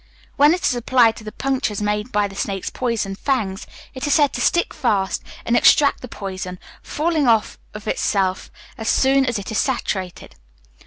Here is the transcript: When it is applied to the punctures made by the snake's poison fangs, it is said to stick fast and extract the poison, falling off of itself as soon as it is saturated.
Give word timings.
When 0.35 0.55
it 0.55 0.63
is 0.65 0.73
applied 0.73 1.15
to 1.17 1.23
the 1.23 1.31
punctures 1.31 1.79
made 1.79 2.11
by 2.11 2.27
the 2.27 2.35
snake's 2.35 2.71
poison 2.71 3.13
fangs, 3.13 3.67
it 3.93 4.07
is 4.07 4.15
said 4.15 4.33
to 4.33 4.41
stick 4.41 4.73
fast 4.73 5.21
and 5.45 5.55
extract 5.55 6.01
the 6.01 6.07
poison, 6.07 6.57
falling 6.81 7.27
off 7.27 7.59
of 7.75 7.87
itself 7.87 8.49
as 8.79 8.89
soon 8.89 9.27
as 9.27 9.37
it 9.37 9.51
is 9.51 9.59
saturated. 9.59 10.35